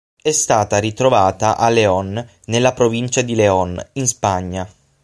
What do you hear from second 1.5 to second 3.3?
a León nella provincia